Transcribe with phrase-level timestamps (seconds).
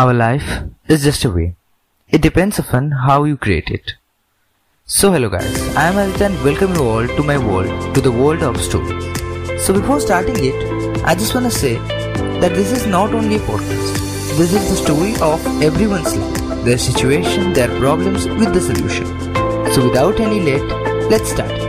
[0.00, 1.56] Our life is just a way.
[2.08, 3.94] It depends upon how you create it.
[4.86, 8.12] So hello guys, I am Aditya and welcome you all to my world, to the
[8.12, 9.02] world of stories.
[9.66, 11.74] So before starting it, I just wanna say
[12.44, 13.98] that this is not only a podcast.
[14.38, 19.06] This is the story of everyone's life, their situation, their problems with the solution.
[19.72, 21.67] So without any late, let's start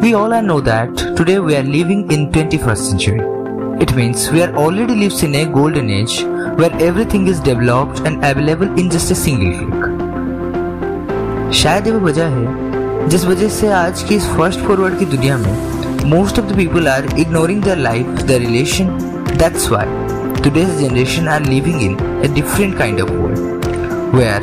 [0.00, 3.20] We all know that today we are living in 21st century.
[3.78, 6.22] It means we are already lives in a golden age
[6.58, 9.92] where everything is developed and available in just a single click.
[11.60, 15.36] शायद ये वो वजह है जिस वजह से आज की इस फास्ट फॉरवर्ड की दुनिया
[15.38, 18.98] में most of the people are ignoring their life there relation
[19.38, 20.14] that's why
[20.46, 23.64] today's generation are living in a different kind of world
[24.18, 24.40] where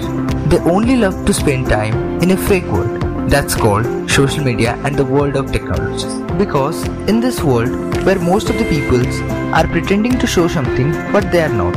[0.54, 4.97] they only love to spend time in a fake world that's called social media and
[4.97, 6.15] the world of technologies.
[6.39, 9.21] Because in this world where most of the peoples
[9.53, 11.75] are pretending to show something but they are not.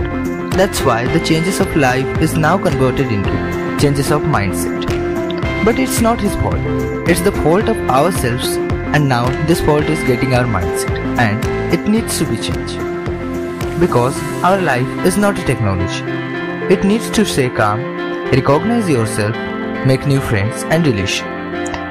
[0.51, 3.31] That's why the changes of life is now converted into
[3.79, 4.85] changes of mindset.
[5.65, 7.09] But it's not his fault.
[7.09, 8.55] It's the fault of ourselves
[8.93, 12.77] and now this fault is getting our mindset and it needs to be changed.
[13.79, 16.03] Because our life is not a technology.
[16.73, 17.79] It needs to stay calm,
[18.31, 19.35] recognize yourself,
[19.85, 21.40] make new friends and relations,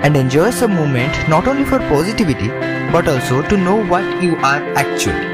[0.02, 2.48] and enjoy some moment not only for positivity
[2.92, 5.28] but also to know what you are actually.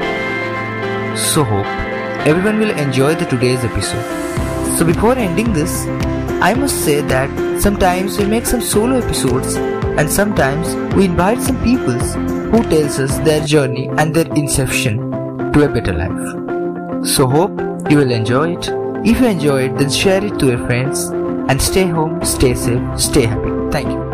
[1.15, 1.65] So hope
[2.27, 4.77] everyone will enjoy the today's episode.
[4.77, 5.85] So before ending this,
[6.41, 11.61] I must say that sometimes we make some solo episodes and sometimes we invite some
[11.63, 12.13] peoples
[12.51, 14.97] who tells us their journey and their inception
[15.53, 17.07] to a better life.
[17.07, 18.69] So hope you will enjoy it.
[19.03, 21.05] If you enjoy it, then share it to your friends
[21.49, 23.51] and stay home, stay safe, stay happy.
[23.71, 24.06] Thank you.